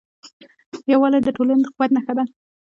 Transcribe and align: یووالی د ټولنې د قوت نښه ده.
یووالی 0.91 1.19
د 1.23 1.29
ټولنې 1.35 1.61
د 1.63 1.67
قوت 1.75 1.89
نښه 1.95 2.13
ده. 2.17 2.23